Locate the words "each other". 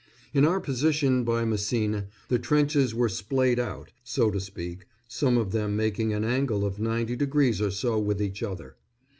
8.19-8.77